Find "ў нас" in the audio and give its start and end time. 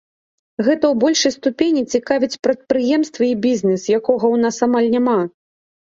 4.25-4.55